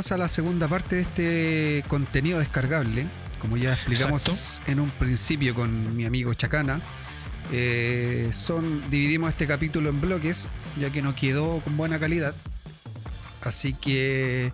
[0.00, 3.06] llegamos a la segunda parte de este contenido descargable.
[3.38, 6.80] Como ya explicamos en un principio con mi amigo Chacana,
[7.52, 12.34] eh, son, dividimos este capítulo en bloques, ya que no quedó con buena calidad.
[13.42, 14.52] Así que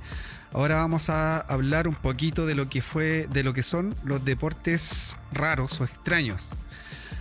[0.53, 4.25] ahora vamos a hablar un poquito de lo que fue, de lo que son los
[4.25, 6.51] deportes raros o extraños.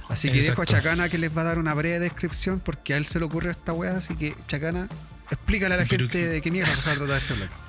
[0.10, 2.98] Así que dejo a Chacana que les va a dar una breve descripción porque a
[2.98, 4.88] él se le ocurre esta weá, así que Chacana,
[5.30, 7.65] explícale a la gente de qué mierda se va a tratar este bloque.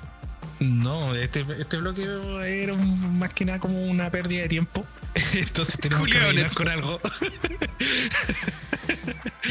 [0.59, 2.03] No, este, este bloque
[2.45, 4.85] era más que nada como una pérdida de tiempo.
[5.33, 6.99] Entonces tenemos que rellenar con algo.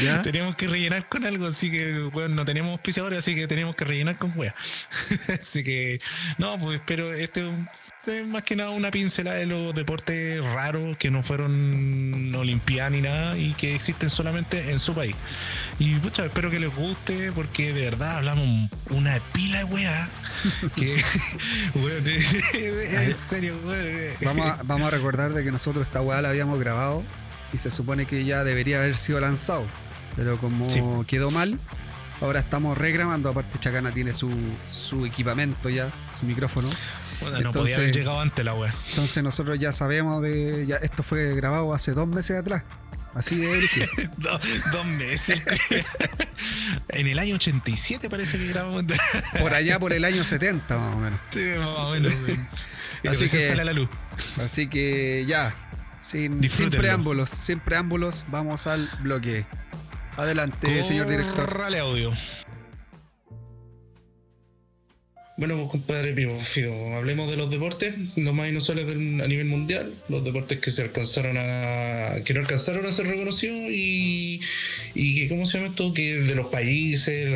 [0.03, 0.21] ¿Ya?
[0.21, 3.83] Tenemos que rellenar con algo, así que, bueno, no tenemos auspiciadores, así que tenemos que
[3.83, 4.53] rellenar con wea.
[5.41, 5.99] así que,
[6.37, 7.55] no, pues, pero este es
[8.25, 13.37] más que nada una pincelada de los deportes raros que no fueron olimpiadas ni nada
[13.37, 15.15] y que existen solamente en su país.
[15.77, 20.09] Y pucha, espero que les guste porque de verdad hablamos una pila de weá.
[20.75, 21.01] que,
[21.75, 22.09] bueno,
[22.53, 23.57] en serio,
[24.23, 27.03] Vamos a, vamos a recordar de que nosotros esta weá la habíamos grabado
[27.51, 29.65] y se supone que ya debería haber sido lanzado.
[30.15, 31.59] Pero como quedó mal,
[32.21, 33.29] ahora estamos regrabando.
[33.29, 34.31] Aparte, Chacana tiene su,
[34.71, 36.69] su equipamiento ya, su micrófono.
[37.21, 38.73] Bueno, no podía haber llegado antes la wea.
[38.89, 40.65] Entonces nosotros ya sabemos de.
[40.67, 42.63] Ya, esto fue grabado hace dos meses atrás.
[43.13, 43.89] Así de origen.
[44.71, 45.41] dos meses.
[46.89, 48.83] en el año 87 parece que grabamos.
[49.39, 51.19] por allá por el año 70 más o menos.
[51.33, 52.13] Sí, más o menos.
[53.09, 53.89] así que sale la luz.
[54.43, 55.53] Así que ya.
[55.99, 59.47] Sin, sin preámbulos, sin preámbulos, vamos al bloque.
[60.15, 61.51] Adelante, señor director.
[61.51, 62.11] Rale audio.
[65.37, 70.59] Bueno, compadre Fido, hablemos de los deportes, los más inusuales a nivel mundial, los deportes
[70.59, 72.23] que se alcanzaron a.
[72.25, 74.39] que no alcanzaron a ser reconocidos y.
[74.95, 75.93] y que, ¿cómo se llama esto?
[75.93, 77.27] Que de los países,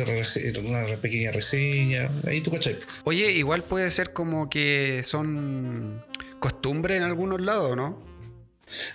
[0.58, 2.76] una pequeña reseña, ahí tú cachai.
[3.04, 6.02] Oye, igual puede ser como que son
[6.40, 8.04] costumbre en algunos lados, ¿no?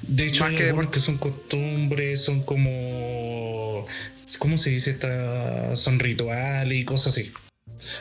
[0.01, 3.85] De hecho, hay que algunos que son costumbres, son como.
[4.39, 4.89] ¿Cómo se dice?
[4.89, 7.31] Esta, son rituales y cosas así.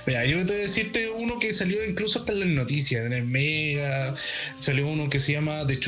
[0.07, 3.25] Mira, yo voy a decirte uno que salió incluso hasta en las noticias, en el
[3.25, 4.15] Mega.
[4.57, 5.79] Salió uno que se llama The,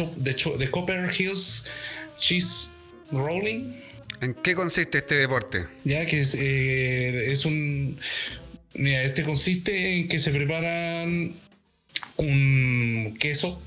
[0.59, 1.65] The, Copper Hills
[2.19, 2.71] Cheese
[3.13, 3.73] Rolling.
[4.21, 5.67] ¿En qué consiste este deporte?
[5.85, 7.99] Ya que es, eh, es un.
[8.75, 11.35] Mira, este consiste en que se preparan
[12.17, 13.63] un queso,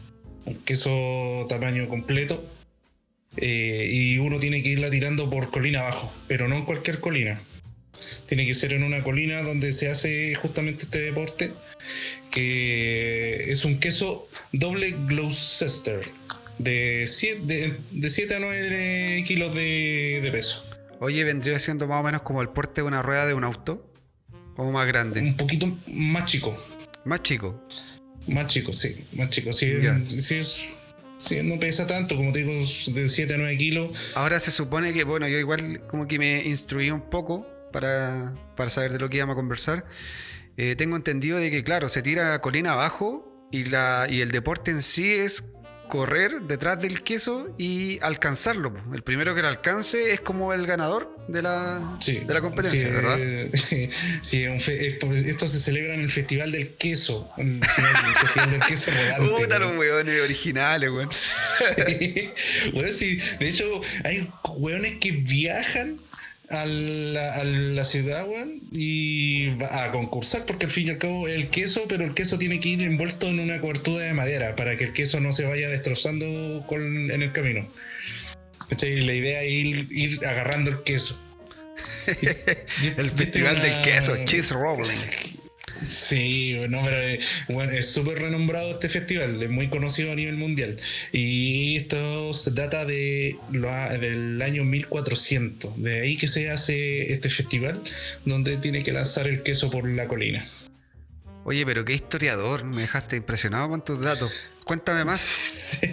[0.46, 2.46] un queso tamaño completo,
[3.38, 7.42] eh, y uno tiene que irla tirando por colina abajo, pero no en cualquier colina
[8.28, 11.54] tiene que ser en una colina donde se hace justamente este deporte,
[12.32, 16.02] que es un queso doble Gloucester
[16.58, 20.66] de 7 de, a 9 kilos de, peso.
[21.00, 23.86] Oye, vendría siendo más o menos como el porte de una rueda de un auto,
[24.56, 25.22] o más grande.
[25.22, 26.56] Un poquito más chico.
[27.06, 27.60] Más chico.
[28.28, 29.52] Más chico, sí, más chico.
[29.52, 29.68] Sí,
[30.44, 30.76] sí
[31.44, 34.12] no pesa tanto, como te digo, de 7 a 9 kilos.
[34.16, 38.34] Ahora se supone que, bueno, yo igual como que me instruí un poco para,
[38.70, 39.86] saber de lo que íbamos a conversar.
[40.58, 44.72] Eh, tengo entendido de que, claro, se tira colina abajo y, la, y el deporte
[44.72, 45.44] en sí es
[45.92, 48.74] correr detrás del queso y alcanzarlo.
[48.94, 53.18] El primero que lo alcance es como el ganador de la, de la competencia, ¿verdad?
[53.52, 57.30] sí, esto se celebra en el Festival del Queso.
[57.38, 59.36] El, Festival del Queso rodante.
[59.42, 61.12] Puta, los hueones originales, weón.
[61.12, 63.66] sí, de hecho,
[64.06, 66.00] hay hueones que viajan
[66.52, 71.86] a la, ciudad, weón, y a concursar, porque al fin y al cabo el queso,
[71.88, 74.94] pero el queso tiene que ir envuelto en una cobertura de madera para que el
[74.94, 77.70] queso no se vaya destrozando con, en el camino.
[78.82, 79.52] La idea es
[79.90, 81.22] ir, agarrando el queso.
[82.98, 85.21] el festival del queso, cheese rolling.
[85.86, 87.20] Sí, bueno, pero eh,
[87.50, 90.78] bueno, es súper renombrado este festival, es muy conocido a nivel mundial.
[91.12, 93.38] Y esto se data de
[94.00, 97.82] del año 1400, de ahí que se hace este festival,
[98.26, 100.46] donde tiene que lanzar el queso por la colina.
[101.44, 104.50] Oye, pero qué historiador, me dejaste impresionado con tus datos.
[104.66, 105.20] Cuéntame más.
[105.82, 105.88] Sí.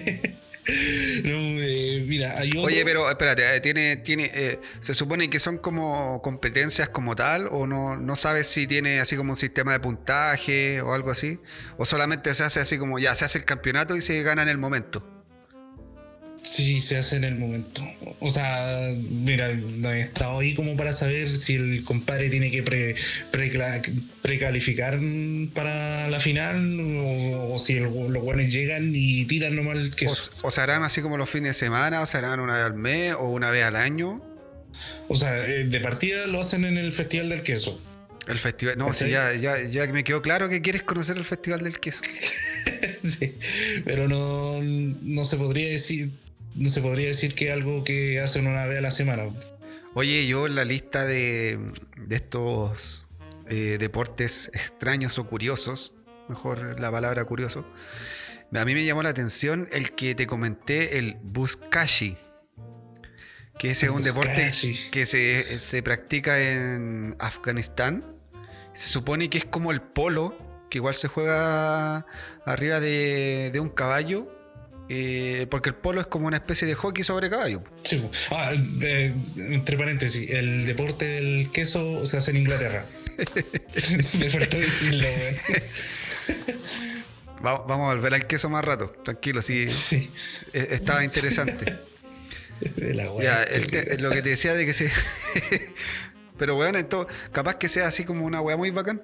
[0.69, 2.51] Eh.
[2.59, 7.49] Oye, pero espérate, eh, tiene, tiene, eh, se supone que son como competencias como tal,
[7.51, 11.41] o no, no sabes si tiene así como un sistema de puntaje o algo así,
[11.79, 14.49] o solamente se hace así como ya se hace el campeonato y se gana en
[14.49, 15.18] el momento.
[16.43, 17.83] Sí, se hace en el momento.
[18.21, 18.47] O sea,
[19.11, 22.95] mira, no he estado ahí como para saber si el compadre tiene que pre,
[24.23, 24.99] precalificar
[25.55, 30.31] para la final o, si los buenos llegan y tiran nomás el queso.
[30.43, 32.75] O, se harán así como los fines de semana, o se harán una vez al
[32.75, 34.23] mes o una vez al año.
[35.09, 37.81] O sea, eh, de partida lo hacen en el Festival del Queso.
[38.29, 41.65] El festival, no, sí, ya, ya, ya me quedó claro que quieres conocer el festival
[41.65, 42.03] del queso.
[43.03, 43.39] sí,
[43.87, 46.11] pero no, no se podría decir,
[46.65, 49.25] se podría decir que es algo que hacen una vez a la semana.
[49.95, 51.59] Oye, yo en la lista de,
[51.97, 53.07] de estos
[53.49, 55.95] eh, deportes extraños o curiosos,
[56.29, 57.65] mejor la palabra curioso,
[58.55, 62.17] a mí me llamó la atención el que te comenté, el Buskashi,
[63.59, 64.51] que es un deporte
[64.91, 68.19] que se, se practica en Afganistán
[68.79, 70.39] se supone que es como el polo,
[70.71, 72.07] que igual se juega
[72.45, 74.33] arriba de, un caballo.
[74.91, 77.63] Eh, porque el polo es como una especie de hockey sobre caballo.
[77.83, 78.53] Sí, ah,
[79.51, 82.87] entre paréntesis, el deporte del queso se hace en Inglaterra.
[84.19, 85.09] Me faltó decirlo,
[87.43, 89.65] Vamos a volver al queso más rato, tranquilo, sí.
[90.53, 91.79] E, estaba interesante.
[93.21, 93.47] ya,
[93.99, 94.91] lo que te decía de que se.
[96.39, 99.03] Pero weón, esto, capaz que sea así como una weá muy bacán.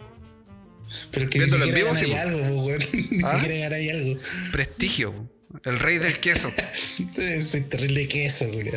[1.11, 2.81] Pero que Viéndolo ni siquiera en vivo, algo, weón.
[3.11, 3.41] Ni ¿Ah?
[3.41, 4.21] siquiera ahí algo.
[4.53, 5.29] Prestigio,
[5.63, 6.51] el rey del queso.
[7.41, 8.71] Soy terrible queso, weón.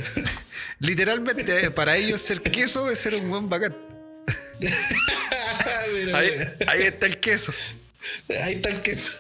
[0.80, 3.76] Literalmente, para ellos ser queso es ser un buen bacán.
[6.14, 6.30] ahí,
[6.68, 7.52] ahí está el queso.
[8.44, 9.12] Ahí está el queso.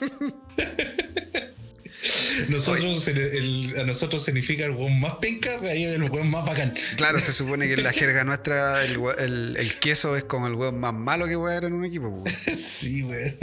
[2.48, 3.10] Nosotros,
[3.78, 6.72] a nosotros significa el weón más penca, ahí el weón más bacán.
[6.96, 10.80] Claro, se supone que en la jerga nuestra el, el, queso es como el weón
[10.80, 12.22] más malo que puede haber en un equipo.
[12.24, 13.38] sí, weón.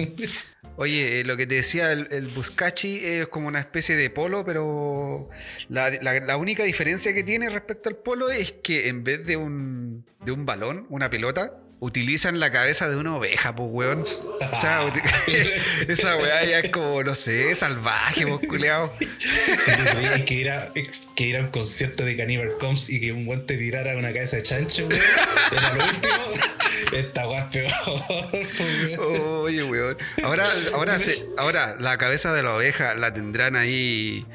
[0.80, 4.46] Oye, eh, lo que te decía, el, el Buscachi es como una especie de polo,
[4.46, 5.28] pero
[5.70, 10.32] la, única diferencia que tiene respecto al polo es que en vez de un, de
[10.32, 14.02] un balón, una pelota, utilizan la cabeza de una oveja, pues, weón.
[14.02, 14.94] O sea,
[15.88, 18.94] esa weá ya es como, no sé, salvaje, pues, culeado.
[19.58, 20.72] Si tú creías que era,
[21.16, 24.44] que era un concierto de Cannibal Combs y que un guante tirara una cabeza de
[24.44, 25.02] chancho, weón,
[25.52, 26.14] era lo último,
[26.94, 29.98] esta weá es peor, Oye, weón.
[30.24, 34.26] Ahora, ahora, se, ahora, la cabeza de la oveja la tendrán ahí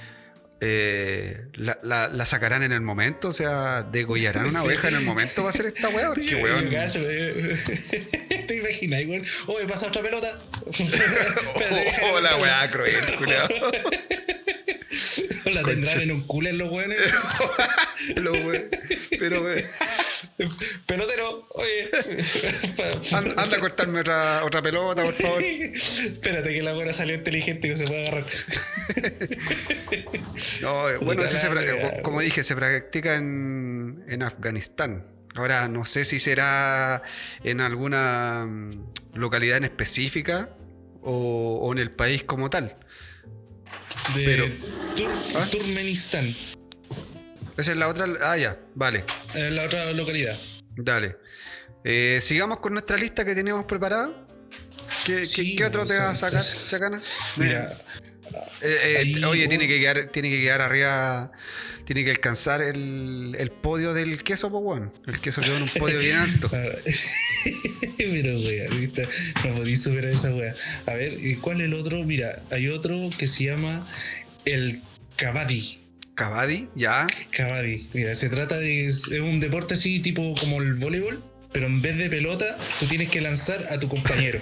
[0.65, 5.43] eh, la, la, sacarán en el momento, o sea, degollarán una oveja en el momento,
[5.43, 6.71] va a ser esta weá, porque weón.
[8.47, 9.27] ¿Te imaginas, weón?
[9.49, 10.39] Oh, me pasa otra pelota.
[12.12, 13.49] oh, la weá cruel, culiao.
[15.53, 17.12] la tendrán en un culo en los weones.
[18.19, 18.67] los weones.
[19.19, 19.65] Pero, weón.
[20.87, 21.91] Pelotero, oye.
[23.37, 25.43] anda, a cortarme otra, otra pelota, por favor.
[25.43, 28.27] Espérate que la buena salió inteligente y no se puede agarrar.
[30.63, 31.23] no, bueno,
[32.03, 35.13] como dije, se practica en, en Afganistán.
[35.35, 37.03] Ahora, no sé si será
[37.43, 40.51] en alguna mm, localidad en específica
[41.03, 42.77] o, en el país como tal.
[44.15, 44.45] De Pero,
[45.37, 45.47] ¿Ah?
[45.51, 46.27] Turmenistán.
[47.57, 48.07] Esa es la otra.
[48.21, 49.05] Ah, ya, vale.
[49.34, 50.37] En la otra localidad.
[50.76, 51.17] Dale.
[51.84, 54.26] Eh, sigamos con nuestra lista que teníamos preparada.
[55.06, 55.23] ¿Qué,
[55.56, 57.00] ¿qué, otro te vas a sacar, Chacana?
[57.37, 57.69] Mira.
[58.62, 61.32] Eh, eh, oye, tiene que, quedar, tiene que quedar arriba.
[61.84, 64.93] Tiene que alcanzar el, el podio del queso, bueno.
[65.06, 66.49] El queso quedó en un podio bien alto.
[67.99, 68.69] Pero, wea,
[69.44, 70.55] no podéis superar esa wea.
[70.86, 72.05] A ver, ¿cuál es el otro?
[72.05, 73.84] Mira, hay otro que se llama
[74.44, 74.81] el
[75.17, 75.81] Kabaddi.
[76.15, 77.07] Cabadi, ya.
[77.31, 77.89] Cabadi.
[77.95, 78.87] Mira, se trata de.
[78.87, 83.09] Es un deporte así, tipo como el voleibol, pero en vez de pelota, tú tienes
[83.09, 84.41] que lanzar a tu compañero.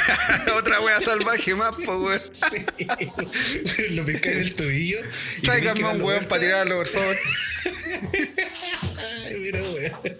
[0.58, 2.18] Otra wea salvaje más, po, weón.
[2.32, 2.64] Sí.
[3.90, 4.98] Lo pescáis del tobillo.
[5.42, 7.16] Tráigame un weón para tirarlo, por favor.
[7.64, 10.16] Ay, mira, weón.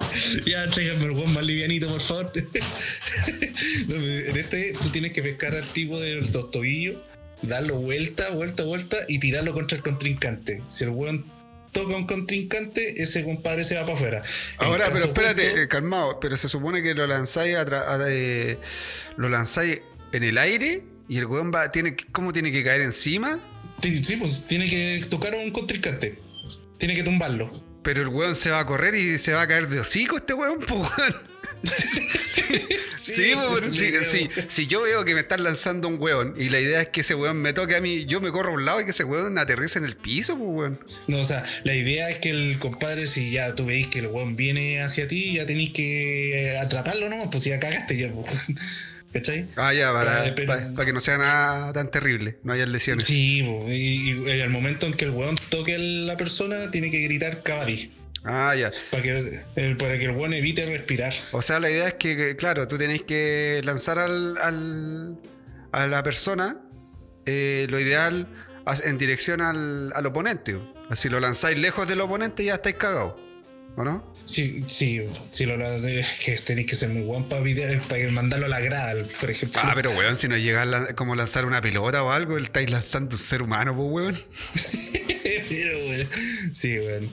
[0.46, 2.32] Ya, tráigame el weón más livianito, por favor.
[2.36, 6.96] en este, tú tienes que pescar al tipo de los tobillos
[7.42, 10.62] darlo vuelta, vuelta, vuelta y tirarlo contra el contrincante.
[10.68, 11.24] Si el weón
[11.72, 14.22] toca un contrincante, ese compadre se va para afuera.
[14.58, 17.56] Ahora, pero espérate, eh, calmado, pero se supone que lo lanzáis
[18.08, 18.58] eh,
[19.16, 19.80] lo lanzáis
[20.12, 23.40] en el aire y el weón va, tiene, ¿cómo tiene que caer encima?
[23.82, 26.18] Sí, pues tiene que tocar a un contrincante.
[26.78, 27.50] Tiene que tumbarlo.
[27.82, 30.34] Pero el weón se va a correr y se va a caer de hocico este
[30.34, 31.14] weón, pues weón.
[32.96, 33.34] sí,
[34.10, 37.02] sí, Si yo veo que me están lanzando un weón y la idea es que
[37.02, 39.04] ese weón me toque a mí, yo me corro a un lado y que ese
[39.04, 40.80] weón aterrice en el piso, pues weón.
[41.08, 44.06] No, o sea, la idea es que el compadre, si ya tú veis que el
[44.06, 47.30] weón viene hacia ti, ya tenéis que atraparlo, ¿no?
[47.30, 48.28] Pues si ya cagaste, ya, pues.
[49.12, 49.46] ¿Cachai?
[49.56, 50.34] Ah, ya, para,
[50.74, 53.04] para, que no sea nada tan terrible, no haya lesiones.
[53.04, 57.00] Sí, y, y, al momento en que el weón toque a la persona, tiene que
[57.00, 57.92] gritar cabalí.
[58.24, 58.70] Ah, ya.
[58.90, 61.12] Para que, el, para que el buen evite respirar.
[61.32, 65.18] O sea, la idea es que, claro, tú tenéis que lanzar al, al
[65.72, 66.60] a la persona
[67.26, 68.28] eh, lo ideal
[68.84, 70.58] en dirección al, al oponente.
[70.94, 73.14] Si lo lanzáis lejos del oponente, ya estáis cagados.
[73.76, 74.14] ¿o no?
[74.24, 77.42] Sí, sí, sí, lo es que tenéis que ser muy guapo para,
[77.88, 79.60] para mandarlo a la grada, por ejemplo.
[79.64, 83.16] Ah, pero weón, si no llega a como lanzar una pelota o algo, estáis lanzando
[83.16, 84.18] un ser humano, pues weón.
[85.48, 86.08] pero weón,
[86.52, 87.08] sí, weón.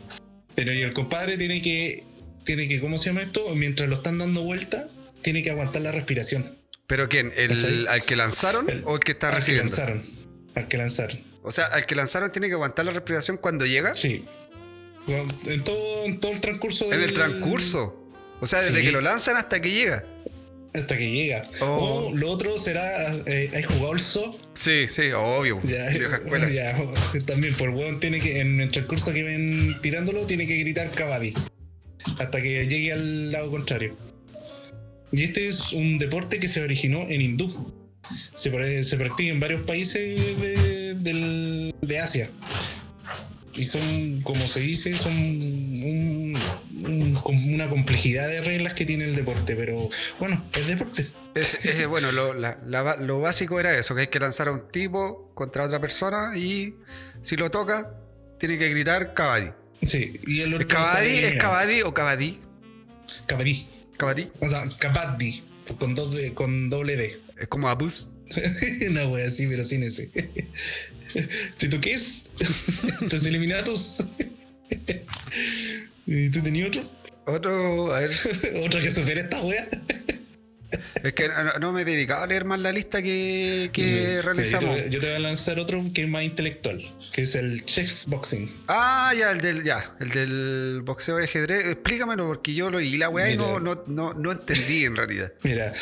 [0.60, 2.04] Pero y el compadre tiene que,
[2.44, 3.40] tiene que, ¿cómo se llama esto?
[3.56, 4.90] Mientras lo están dando vuelta,
[5.22, 6.54] tiene que aguantar la respiración.
[6.86, 7.32] ¿Pero quién?
[7.38, 9.64] ¿El, ¿Al que lanzaron o el que está recibiendo?
[9.64, 10.04] Al que lanzaron.
[10.56, 11.24] Al que lanzaron.
[11.44, 13.94] O sea, al que lanzaron tiene que aguantar la respiración cuando llega.
[13.94, 14.26] Sí.
[15.48, 17.04] En todo, en todo el transcurso del...
[17.04, 18.12] En el transcurso.
[18.42, 20.04] O sea, desde que lo lanzan hasta que llega.
[20.74, 21.46] Hasta que llega.
[21.62, 22.12] Oh.
[22.12, 22.86] O lo otro será.
[23.26, 24.40] Eh, ¿Has jugado el zoo?
[24.54, 25.60] Sí, sí, obvio.
[25.64, 25.90] Ya,
[26.54, 26.76] ya,
[27.26, 28.40] también, por hueón tiene que.
[28.40, 31.34] En el transcurso que ven tirándolo, tiene que gritar Kabaddi.
[32.20, 33.98] Hasta que llegue al lado contrario.
[35.12, 37.74] Y este es un deporte que se originó en hindú.
[38.34, 42.30] Se, se practica en varios países de, de Asia
[43.54, 45.14] y son, como se dice, son
[47.24, 49.90] una complejidad de reglas que tiene el deporte, pero
[50.20, 51.08] bueno, es deporte.
[51.36, 55.66] Es, bueno, lo, lo, básico era eso, que hay que lanzar a un tipo contra
[55.66, 56.76] otra persona y
[57.22, 57.96] si lo toca,
[58.40, 59.52] tiene que gritar Kabaddi.
[59.82, 62.42] Sí, y el ¿Es Kabaddi, ¿Es Kabaddi o Kabaddi?
[63.28, 63.68] Kabaddi.
[63.98, 64.32] Kabaddi.
[64.40, 65.44] O sea, Kabaddi,
[65.80, 67.22] con, dos con doble D.
[67.40, 68.10] Es como Abus.
[68.92, 70.12] no, wey, así, pero sin ese.
[71.58, 72.30] ¿Te toques?
[73.12, 74.08] ¿Los eliminatos?
[76.06, 77.00] ¿Y tú tenías otro?
[77.26, 78.12] Otro, a ver.
[78.66, 79.68] ¿Otro que supere esta wea?
[81.04, 84.90] Es que no, me he dedicado a leer más la lista que, que realizamos.
[84.90, 86.82] Yo te, voy a lanzar otro que es más intelectual,
[87.14, 88.52] que es el chess boxing.
[88.68, 91.66] Ah, ya, el del, ya, el del boxeo de ajedrez.
[91.68, 95.32] Explícamelo porque yo lo y la weá y no, no, no, no entendí en realidad.
[95.44, 95.74] Mira,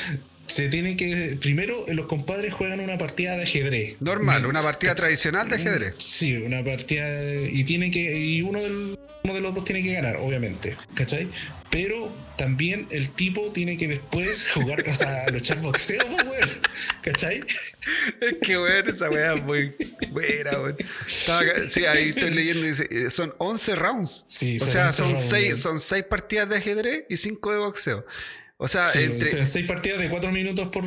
[0.47, 1.37] se tiene que.
[1.39, 3.95] Primero, los compadres juegan una partida de ajedrez.
[3.99, 5.97] Normal, una partida tradicional de ajedrez.
[5.99, 7.05] Sí, una partida.
[7.51, 8.17] Y tiene que.
[8.17, 10.75] Y uno, del, uno de los dos tiene que ganar, obviamente.
[10.95, 11.27] ¿Cachai?
[11.69, 16.49] Pero también el tipo tiene que después jugar, o sea, luchar boxeo, weón.
[17.01, 17.43] ¿Cachai?
[18.21, 19.75] Es que weón, esa weá es muy
[20.11, 20.75] buena, weón.
[21.69, 24.23] Sí, ahí estoy leyendo, dice, eh, son 11 rounds.
[24.27, 28.05] Sí, o sea, son 6 son seis partidas de ajedrez y 5 de boxeo.
[28.59, 29.23] O sea, entre...
[29.23, 30.83] seis partidas de cuatro minutos por,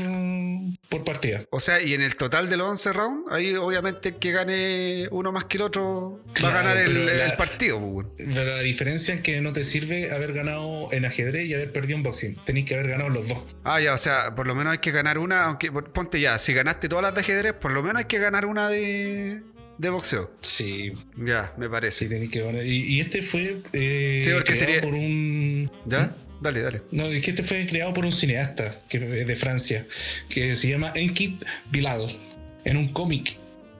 [0.89, 1.45] por partida.
[1.50, 5.07] O sea, y en el total de los 11 rounds, ahí obviamente el que gane
[5.12, 7.81] uno más que el otro va a ganar el, partido.
[7.81, 11.71] Pues, pero la diferencia es que no te sirve haber ganado en ajedrez y haber
[11.71, 12.37] perdido en boxing.
[12.45, 13.57] Tenéis que haber ganado los dos.
[13.62, 16.53] Ah, ya, o sea, por lo menos hay que ganar una, aunque ponte ya, si
[16.53, 19.43] ganaste todas las de ajedrez, por lo menos hay que ganar una de,
[19.79, 20.33] de boxeo.
[20.41, 20.93] Sí.
[21.17, 22.07] Ya, me parece.
[22.07, 22.65] Sí, tenéis que ganar.
[22.67, 24.81] Y, este fue eh, sí, porque sería...
[24.81, 25.71] por un.
[25.87, 26.17] ¿Ya?
[26.40, 26.82] Dale, dale.
[26.90, 29.87] No, es que este fue creado por un cineasta que es de Francia,
[30.28, 32.00] que se llama Enkit Bilal,
[32.64, 33.37] en un cómic.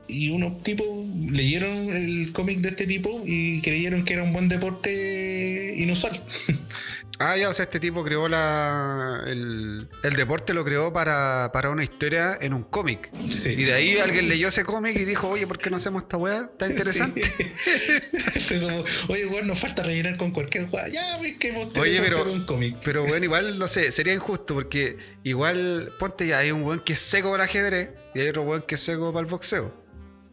[0.09, 0.87] Y unos tipos
[1.31, 6.21] leyeron el cómic de este tipo y creyeron que era un buen deporte inusual.
[7.23, 9.23] Ah, ya, o sea, este tipo creó la.
[9.27, 13.11] El, deporte lo creó para, una historia en un cómic.
[13.29, 13.57] Sí.
[13.59, 16.17] Y de ahí alguien leyó ese cómic y dijo, oye, ¿por qué no hacemos esta
[16.17, 16.49] weá?
[16.50, 17.21] Está interesante.
[18.49, 20.89] como, oye, weón, nos falta rellenar con cualquier weá.
[20.89, 22.79] Ya, ves que oye, pero, un cómic.
[22.83, 26.95] Pero bueno, igual, no sé, sería injusto porque igual, ponte ya, hay un weón que
[26.95, 29.75] es seco para el ajedrez y hay otro weón que es seco para el boxeo.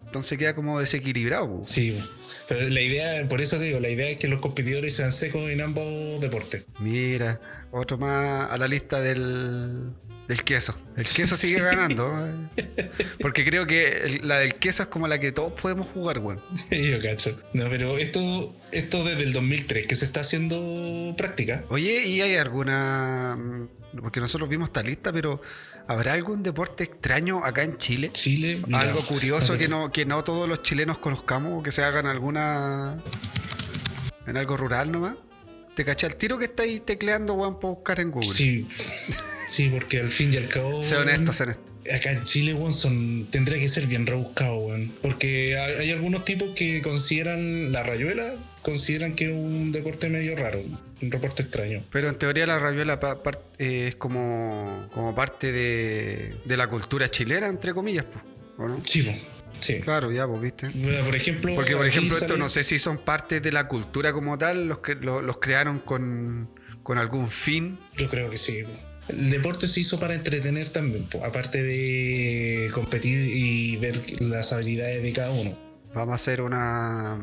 [0.07, 1.63] Entonces queda como desequilibrado.
[1.65, 2.01] Sí,
[2.47, 5.49] pero la idea, por eso te digo, la idea es que los competidores sean secos
[5.49, 6.65] en ambos deportes.
[6.79, 9.91] Mira, otro más a la lista del,
[10.29, 10.77] del queso.
[10.95, 12.09] El queso sigue ganando.
[13.19, 16.41] Porque creo que la del queso es como la que todos podemos jugar, weón.
[16.71, 17.37] Yo cacho.
[17.51, 21.65] No, pero esto, esto desde el 2003 que se está haciendo práctica.
[21.69, 23.35] Oye, ¿y hay alguna...?
[23.37, 23.67] Mm,
[24.01, 25.41] porque nosotros vimos esta lista, pero
[25.87, 28.09] ¿Habrá algún deporte extraño acá en Chile?
[28.11, 32.05] Chile, Algo curioso que no, que no todos los chilenos conozcamos o que se hagan
[32.05, 33.01] alguna.
[34.25, 35.15] en algo rural nomás.
[35.75, 38.27] ¿Te caché el tiro que está ahí tecleando, weón, para buscar en Google?
[38.27, 38.67] Sí.
[39.47, 40.83] Sí, porque al fin y al cabo.
[40.83, 41.63] Sé honesto, sé honesto.
[41.93, 44.93] Acá en Chile, weón, son, tendría que ser bien rebuscado, weón.
[45.01, 48.23] Porque hay, algunos tipos que consideran la rayuela,
[48.61, 50.61] consideran que es un deporte medio raro,
[51.01, 51.83] un deporte extraño.
[51.91, 52.99] Pero en teoría la rayuela
[53.57, 58.05] eh, es como, como parte de, de, la cultura chilena, entre comillas,
[58.57, 58.81] ¿o no?
[58.85, 59.17] Sí, pues.
[59.59, 59.81] Sí.
[59.81, 60.67] Claro, ya, pues, viste.
[61.03, 61.55] por ejemplo.
[61.55, 64.79] Porque, por ejemplo, esto no sé si son parte de la cultura como tal, los
[64.79, 66.49] que los, crearon con,
[66.83, 67.79] con algún fin.
[67.97, 68.63] Yo creo que sí.
[69.09, 75.13] El deporte se hizo para entretener también, aparte de competir y ver las habilidades de
[75.13, 75.57] cada uno.
[75.93, 77.17] Vamos a hacer una,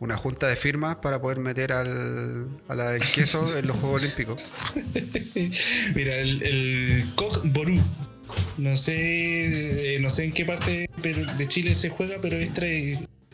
[0.00, 4.02] una junta de firmas para poder meter al, a la del queso en los Juegos
[4.02, 4.50] Olímpicos.
[5.94, 7.82] Mira, el, el Coq Ború.
[8.58, 12.52] No sé, eh, no sé en qué parte de Chile se juega, pero es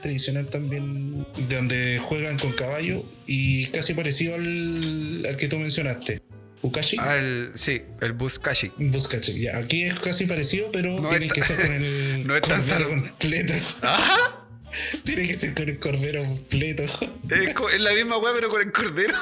[0.00, 6.20] tradicional también, de donde juegan con caballo y casi parecido al, al que tú mencionaste.
[6.64, 6.96] ¿Bukashi?
[6.98, 8.72] Ah, el, sí, el Buskashi.
[8.78, 9.58] Buskashi, ya.
[9.58, 13.52] Aquí es casi parecido, pero No tiene que ser con el no cordero completo.
[13.82, 14.46] ¡Ah!
[15.04, 16.84] tiene que ser con el cordero completo.
[17.28, 19.14] Es, la misma weá, pero con el cordero.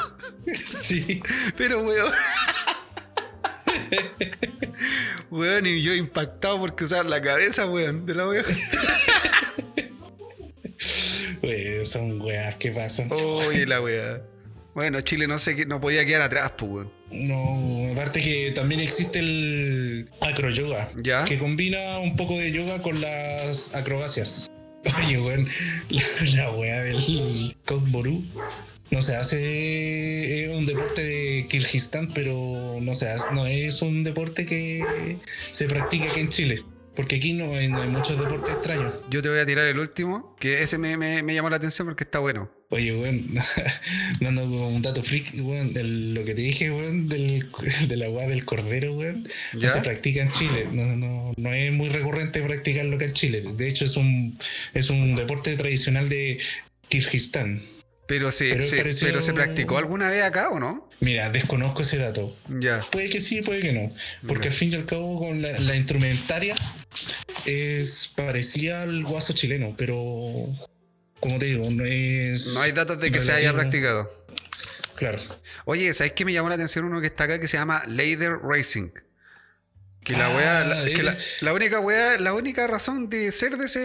[0.54, 1.20] sí.
[1.58, 2.12] Pero weón.
[5.32, 8.52] Weón, y yo impactado porque usar la cabeza, weón, de la oveja.
[11.42, 13.08] Wey, son weas que pasan.
[13.11, 14.22] Oye, la weá.
[14.74, 16.92] Bueno, Chile no sé no podía quedar atrás, pues, weón.
[17.10, 21.24] No, aparte que también existe el acroyoga, ¿Ya?
[21.26, 24.46] que combina un poco de yoga con las acrobacias.
[24.98, 25.46] Oye, weón,
[25.90, 26.02] la,
[26.36, 28.22] la wea del Cosmoru
[28.90, 34.02] no se hace, es un deporte de Kirguistán, pero no se hace, no es un
[34.04, 35.18] deporte que
[35.50, 36.62] se practica aquí en Chile,
[36.96, 38.92] porque aquí no hay, no hay muchos deportes extraños.
[39.10, 41.86] Yo te voy a tirar el último, que ese me, me- me llamó la atención
[41.88, 42.50] porque está bueno.
[42.74, 43.22] Oye, weón,
[44.20, 47.46] dando un dato freak, weón, del- lo que te dije, weón, del,
[47.88, 50.66] de la weá del cordero, weón, no se practica en Chile.
[50.72, 53.42] No, no, no es muy recurrente practicarlo acá en Chile.
[53.56, 54.38] De hecho, es un,
[54.72, 56.38] es un deporte tradicional de
[56.88, 57.62] Kirguistán.
[58.06, 60.88] Pero se, Pero se- pareció- pero se practicó alguna vez acá o no?
[61.00, 62.34] Mira, desconozco ese dato.
[62.60, 62.80] Ya.
[62.90, 63.92] Puede que sí, puede que no.
[64.26, 66.54] Porque al fin y al cabo, con la, la instrumentaria
[67.46, 70.46] es parecida al guaso chileno, pero
[71.22, 72.54] como te digo, no es.
[72.54, 74.12] No hay datos de que se haya practicado.
[74.96, 75.18] Claro.
[75.64, 78.38] Oye, ¿sabes qué me llamó la atención uno que está acá que se llama Lader
[78.42, 78.90] Racing?
[80.04, 83.30] Que la Ah, wea, la, que la, ese- la única wea, la única razón de
[83.30, 83.80] ser de ese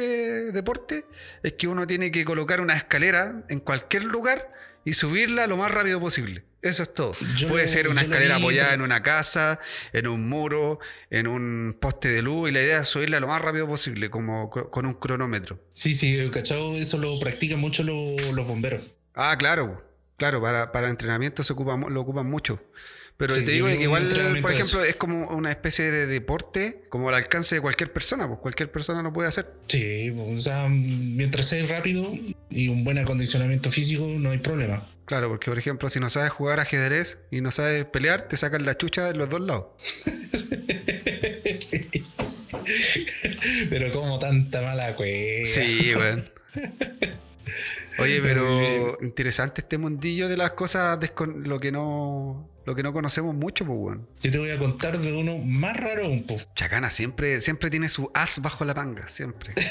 [0.52, 1.06] deporte
[1.44, 4.52] es que uno tiene que colocar una escalera en cualquier lugar
[4.88, 6.44] y subirla lo más rápido posible.
[6.62, 7.12] Eso es todo.
[7.36, 9.60] Yo Puede lo- ser una escalera vi, apoyada en una casa,
[9.92, 10.80] en un muro,
[11.10, 14.50] en un poste de luz y la idea es subirla lo más rápido posible, como
[14.50, 15.60] co- con un cronómetro.
[15.70, 18.96] Sí, sí, cachado, eso lo practican mucho lo- los bomberos.
[19.14, 19.84] Ah, claro,
[20.18, 22.62] claro, para, para entrenamiento se ocupa, lo ocupan mucho.
[23.18, 24.08] Pero Sí, te digo que igual,
[24.42, 28.40] por ejemplo, es como una especie de deporte, como al alcance de cualquier persona, pues
[28.40, 29.52] cualquier persona lo puede hacer.
[29.68, 32.12] Sí, o sea, mientras sea rápido
[32.52, 34.88] y un buen acondicionamiento físico, no hay problema.
[35.06, 38.66] Claro, porque por ejemplo, si no sabes jugar ajedrez y no sabes pelear, te sacan
[38.66, 39.66] la chucha de los dos lados.
[41.60, 41.90] Sí.
[43.70, 45.48] Pero como tanta mala cueva.
[45.54, 46.30] Sí, weón.
[48.00, 53.34] Oye, Pero interesante este mundillo de las cosas, lo que no lo que no conocemos
[53.34, 54.08] mucho, pues, weón.
[54.22, 56.38] Yo te voy a contar de uno más raro aún, po.
[56.54, 59.54] Chacana siempre, siempre tiene su as bajo la manga, siempre.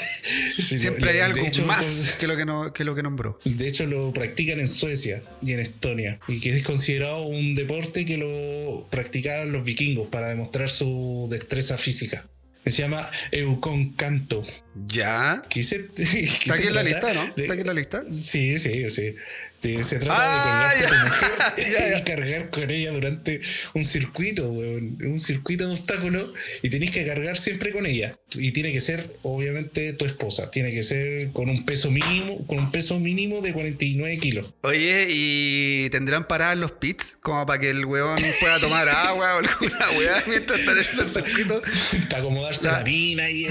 [0.57, 3.39] Sí, Siempre lo- hay algo hecho, más que lo que, no, que lo que nombró.
[3.45, 6.19] De hecho, lo practican en Suecia y en Estonia.
[6.27, 11.77] Y que es considerado un deporte que lo practicaban los vikingos para demostrar su destreza
[11.77, 12.27] física.
[12.65, 14.43] Se llama Eukon Canto.
[14.87, 15.41] ¿Ya?
[15.55, 17.23] ¿Está aquí en la lista, no?
[17.37, 18.01] ¿Está aquí en la lista?
[18.01, 19.15] Sí, sí, sí.
[19.61, 21.99] Sí, Se trata Ah, de colgarte a tu mujer Ya, ya.
[21.99, 23.41] y cargar con ella durante
[23.73, 24.97] un circuito, weón.
[25.03, 28.17] Un circuito de obstáculos y tenés que cargar siempre con ella.
[28.35, 30.51] Y tiene que ser, obviamente, tu esposa.
[30.51, 34.53] Tiene que ser con un peso mínimo, con un peso mínimo de 49 kilos.
[34.61, 37.15] Oye, ¿y tendrán paradas los pits?
[37.21, 40.83] Como para que el weón pueda tomar agua o alguna weá mientras está en el
[41.25, 41.61] circuito.
[42.09, 43.45] Para acomodarse La- la mina y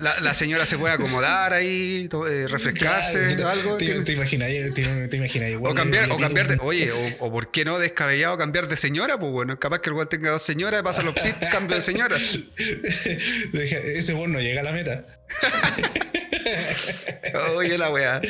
[0.00, 3.76] La, la señora se puede acomodar ahí, eh, refrescarse, Claro, algo.
[3.76, 7.26] Te, te imaginas, te, te imaginas igual o cambiar, le- o cambiar de, oye, o,
[7.26, 10.30] o por qué no descabellado cambiar de señora, pues bueno, capaz que el weón tenga
[10.30, 12.16] dos señoras, pasa los pits, cambio de señora.
[12.16, 15.06] Ese weón no llega a la meta.
[17.56, 18.20] Oye, la weá.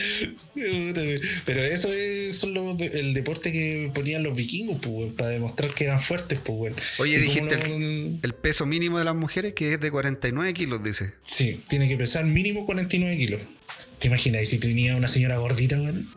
[1.44, 5.84] Pero eso es solo de- el deporte que ponían los vikingos, pues, para demostrar que
[5.84, 6.74] eran fuertes, pues, weón.
[6.98, 11.12] Oye, dijiste no- El peso mínimo de las mujeres que es de 49 kilos, dice.
[11.22, 13.42] Sí, tiene que pesar mínimo 49 kilos.
[13.98, 16.08] ¿Te imaginas si tú tenías una señora gordita, weón?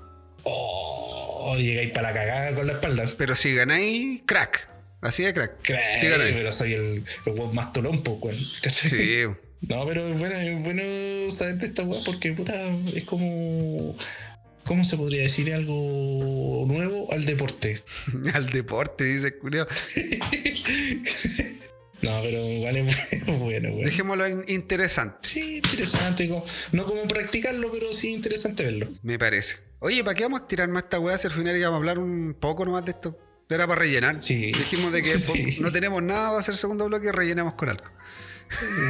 [0.44, 3.06] Oh, llegáis para la cagada con la espalda.
[3.18, 4.68] Pero si ganáis, crack.
[5.02, 5.62] Así de crack.
[5.62, 8.38] Crack, Sí, pero soy el, el más tolón, pues, weón.
[8.62, 8.90] ¿cachai?
[8.90, 9.24] Sí.
[9.62, 12.54] No, pero es bueno, es bueno saber de esta weá porque puta,
[12.94, 13.96] es como.
[14.66, 17.82] ¿Cómo se podría decir algo nuevo al deporte?
[18.34, 19.66] Al deporte, dice Julio.
[22.02, 23.86] no, pero igual es bueno, bueno.
[23.86, 26.30] Dejémoslo interesante, Sí, interesante.
[26.74, 28.90] no como practicarlo, pero sí interesante verlo.
[29.04, 29.56] me parece.
[29.80, 31.98] Oye, ¿para qué vamos a tirar más esta weá si al final íbamos a hablar
[32.00, 33.18] un poco nomás de esto?
[33.50, 34.22] Era para rellenar.
[34.22, 34.48] Sí.
[34.52, 35.58] Dijimos de que Sí.
[35.62, 37.86] no tenemos nada para hacer segundo bloque y rellenamos con algo.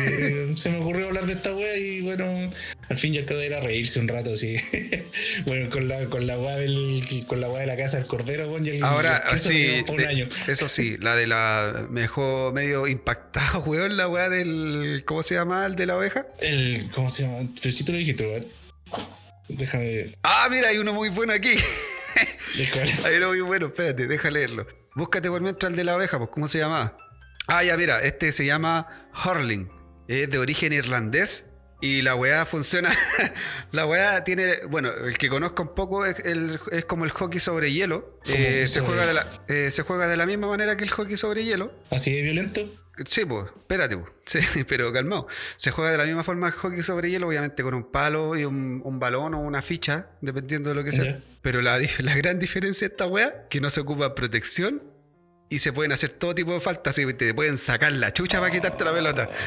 [0.07, 2.51] Eh, se me ocurrió hablar de esta wea y bueno,
[2.89, 4.55] al fin y al cabo era reírse un rato, sí.
[5.45, 8.47] bueno, con la, con la wea del, con la wea de la casa del cordero,
[8.49, 10.29] weón, y el Ahora, el queso sí, por un de- año.
[10.47, 11.87] eso sí, la de la.
[11.89, 15.03] Me dejó medio impactado, weón, la weá del.
[15.05, 15.65] ¿Cómo se llama?
[15.65, 16.27] El de la oveja.
[16.39, 17.39] El, ¿cómo se llama?
[17.61, 18.45] Pero sí te lo dijiste, weón.
[19.49, 20.13] Déjame.
[20.23, 21.55] Ah, mira, hay uno muy bueno aquí.
[23.05, 24.67] hay uno muy bueno, espérate, deja leerlo.
[24.95, 26.97] Búscate por mientras el de la oveja, pues, ¿cómo se llama?
[27.47, 29.69] Ah, ya, mira, este se llama Hurling.
[30.07, 31.45] Es de origen irlandés
[31.79, 32.91] y la weá funciona.
[33.71, 34.65] la weá tiene.
[34.69, 36.17] Bueno, el que conozco un poco es,
[36.71, 38.19] es como el hockey sobre hielo.
[38.27, 41.15] Eh, se, juega de la, eh, se juega de la misma manera que el hockey
[41.15, 41.73] sobre hielo.
[41.89, 42.61] ¿Así de violento?
[43.05, 44.11] Sí, pues, espérate, pues.
[44.53, 45.27] Sí, pero calmado.
[45.55, 48.43] Se juega de la misma forma el hockey sobre hielo, obviamente con un palo y
[48.43, 51.21] un, un balón o una ficha, dependiendo de lo que sea.
[51.41, 54.96] Pero la, la gran diferencia de esta weá, que no se ocupa protección
[55.49, 56.97] y se pueden hacer todo tipo de faltas.
[56.97, 59.29] Y te pueden sacar la chucha para quitarte la pelota.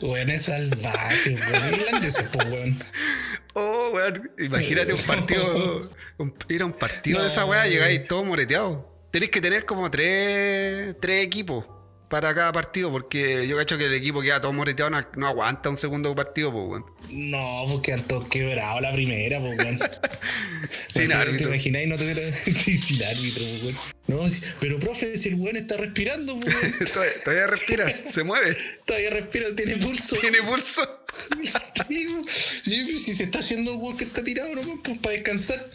[0.00, 1.74] Bueno, es salvaje, weón.
[1.74, 2.78] Irlandeses, pues, weón.
[3.54, 4.30] Oh, weón.
[4.38, 5.80] Imagínate un partido.
[6.48, 8.92] ir a un partido de esa weá, llegáis todo moreteado.
[9.12, 11.64] Tenéis que tener como tres, tres equipos
[12.12, 15.70] para cada partido, porque yo cacho que el equipo que queda todo moreteado no, aguanta
[15.70, 16.84] un segundo partido, pues, weón.
[17.08, 19.80] No, porque han todos quebrado la primera, pues, weón.
[20.92, 21.38] sin árbitro.
[21.38, 23.76] ¿Te imagináis no tener sin árbitro, pues, weón?
[24.08, 24.18] No,
[24.60, 26.74] pero profe, si el weón está respirando, pues, weón.
[27.24, 28.58] todavía, respira, se mueve.
[28.84, 30.14] Todavía respira, tiene pulso.
[30.16, 30.82] Tiene pulso.
[31.42, 35.66] sí, si se está haciendo el weón que está tirado, no, pues para descansar.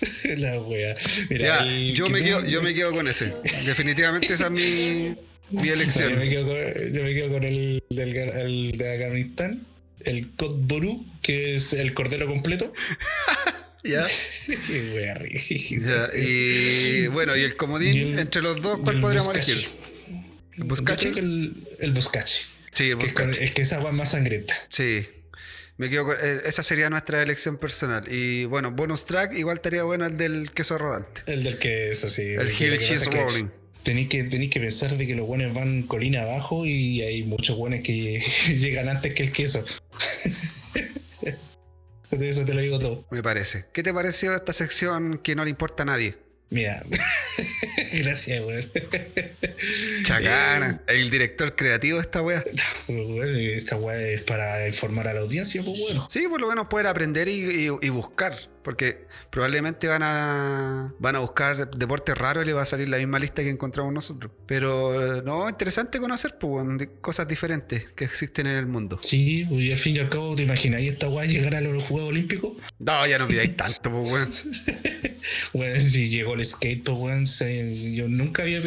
[0.36, 0.94] La wea.
[1.30, 3.32] Mira, yo, me quedo, yo me quedo con ese.
[3.64, 5.16] Definitivamente esa es mi,
[5.50, 6.10] mi elección.
[6.12, 6.56] yo, me quedo con,
[6.92, 9.66] yo, me quedo con, el, del, el de Afganistán,
[10.00, 12.72] el Kotboru, que es el cordero completo.
[13.84, 14.06] Ya.
[16.14, 19.68] Y bueno, y el comodín entre los dos, ¿cuál podríamos elegir?
[20.56, 21.10] ¿El Buscache?
[21.10, 22.46] el, el Buscache.
[22.72, 23.44] Sí, el Buscache.
[23.44, 24.54] Es que, esa agua es más sangrienta.
[24.70, 25.06] Sí.
[25.76, 28.04] Me quedo eh, esa sería nuestra elección personal.
[28.08, 31.22] Y bueno, bonus track, igual estaría bueno el del queso rodante.
[31.26, 32.34] El del queso, sí.
[32.34, 33.48] El Hill Cheese Rolling.
[33.82, 37.56] Tenéis que, tenéis que pensar de que los buenos van colina abajo y hay muchos
[37.56, 38.22] buenos que
[38.56, 39.64] llegan antes que el queso.
[42.10, 43.04] Eso te lo digo todo.
[43.10, 43.64] Me parece.
[43.72, 46.16] ¿Qué te pareció esta sección que no le importa a nadie?
[46.50, 46.84] Mira,
[47.92, 48.70] gracias, weón.
[50.04, 52.44] Chacana, el director creativo de esta weá.
[52.88, 56.06] esta weá es para informar a la audiencia, pues bueno.
[56.10, 58.34] Sí, por lo menos poder aprender y, buscar.
[58.62, 62.96] Porque probablemente van a van a buscar deportes raros y le va a salir la
[62.96, 64.32] misma lista que encontramos nosotros.
[64.46, 68.98] Pero no, interesante conocer pues, cosas diferentes que existen en el mundo.
[69.02, 71.82] Sí, pues, y al fin y al cabo, ¿te imagináis esta weá llegar a los
[71.82, 72.52] Juegos Olímpicos?
[72.78, 74.30] No, ya no pidáis tanto, pues weón.
[75.52, 77.38] Bueno, si llegó el skate, pues,
[77.92, 78.60] yo nunca había.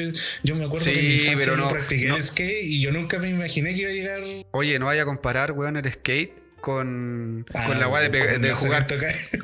[0.43, 3.29] Yo me acuerdo que en mi infancia no, practiqué el skate y yo nunca me
[3.29, 4.21] imaginé que iba a llegar.
[4.51, 8.87] Oye, no vaya a comparar, weón, el skate con, ah, con la weá de, jugar.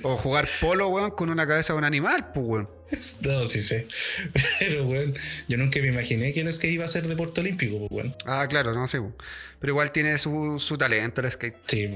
[0.03, 2.69] o jugar polo, weón, con una cabeza de un animal, pues, weón.
[3.21, 3.87] No, sí sé.
[4.59, 5.13] Pero, weón,
[5.47, 8.15] yo nunca me imaginé que el skate iba a ser deporte olímpico, pues, weón.
[8.25, 9.15] Ah, claro, no sé, weón.
[9.59, 11.55] Pero igual tiene su, su talento el skate.
[11.65, 11.89] Sí,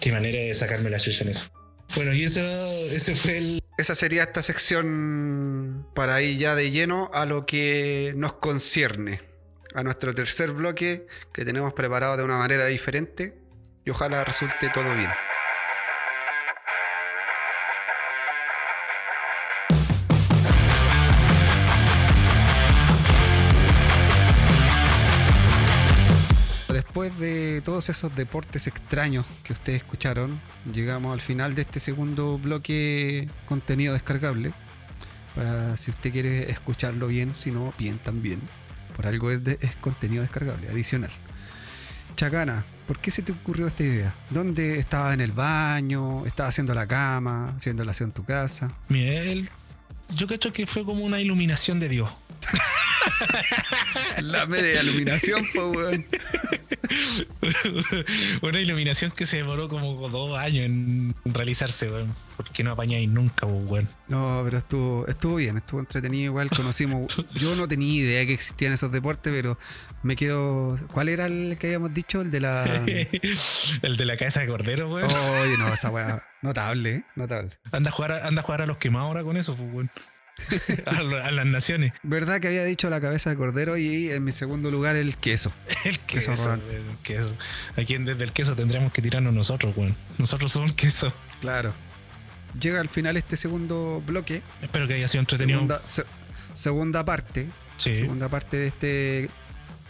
[0.00, 1.48] Qué manera de sacarme la chucha en eso.
[1.94, 3.60] Bueno, y eso, ese fue el...
[3.78, 9.22] Esa sería esta sección para ir ya de lleno a lo que nos concierne,
[9.74, 13.38] a nuestro tercer bloque que tenemos preparado de una manera diferente
[13.84, 15.10] y ojalá resulte todo bien.
[27.02, 30.40] Después de todos esos deportes extraños que ustedes escucharon,
[30.72, 34.52] llegamos al final de este segundo bloque contenido descargable.
[35.36, 38.40] Para si usted quiere escucharlo bien, si no, bien también.
[38.96, 41.12] Por algo es, es contenido descargable, adicional.
[42.16, 44.14] Chacana, ¿por qué se te ocurrió esta idea?
[44.30, 46.26] ¿Dónde estaba en el baño?
[46.26, 47.54] ¿Estaba haciendo la cama?
[47.56, 48.74] ¿Haciendo la en tu casa?
[48.88, 49.22] Mira,
[50.16, 52.10] yo creo que fue como una iluminación de Dios.
[54.22, 56.06] la media iluminación, pues, weón.
[58.42, 62.14] Una iluminación que se demoró como dos años en realizarse, weón.
[62.36, 63.88] Porque no apañáis nunca, weón.
[64.06, 66.50] No, pero estuvo, estuvo bien, estuvo entretenido igual.
[66.50, 67.24] Conocimos.
[67.34, 69.58] yo no tenía idea que existían esos deportes, pero
[70.02, 70.78] me quedo.
[70.92, 72.20] ¿Cuál era el que habíamos dicho?
[72.20, 72.64] El de la.
[73.82, 75.10] el de la cabeza de cordero, weón.
[75.42, 76.22] Oye, no, esa weá.
[76.42, 77.04] Notable, ¿eh?
[77.16, 77.58] Notable.
[77.72, 79.90] Anda a jugar, anda a jugar a los quemados ahora con eso, pues, weón.
[80.86, 81.92] a, las naciones.
[82.02, 85.52] ¿Verdad que había dicho la cabeza de cordero y en mi segundo lugar el queso?
[85.84, 86.32] El queso.
[86.54, 86.60] el
[87.02, 87.34] queso.
[87.76, 89.96] Aquí desde el queso tendríamos que tirarnos nosotros, weón.
[90.18, 91.12] Nosotros somos queso.
[91.40, 91.72] Claro.
[92.60, 94.42] Llega al final este segundo bloque.
[94.62, 95.60] Espero que haya sido entretenido.
[96.52, 97.48] Segunda, parte.
[97.76, 99.30] Segunda parte de este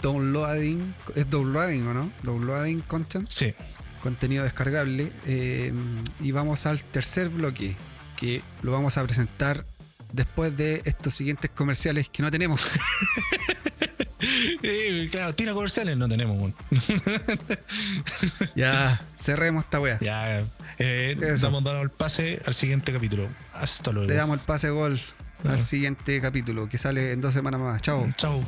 [0.02, 0.94] downloading.
[1.14, 2.12] ¿Es downloading o no?
[2.22, 3.30] Downloading content.
[3.30, 3.54] Sí.
[4.02, 5.12] Contenido descargable.
[5.26, 5.72] Eh,
[6.20, 7.76] y vamos al tercer bloque.
[8.16, 9.64] Que lo vamos a presentar
[10.12, 12.60] después de estos siguientes comerciales que no tenemos.
[14.20, 16.52] Eh, claro, tira comerciales no tenemos.
[18.56, 19.98] Ya, cerremos esta wea.
[20.00, 20.44] ya,
[20.78, 23.28] eh, damos dando el pase al siguiente capítulo.
[23.52, 24.08] Hasta luego.
[24.08, 25.00] Le damos el pase gol
[25.44, 27.80] al siguiente capítulo que sale en dos semanas más.
[27.80, 28.12] Chao.
[28.16, 28.42] Chao.